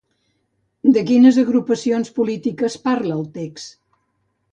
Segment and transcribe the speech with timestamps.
[0.95, 3.71] De quines agrupacions polítiques parla el text?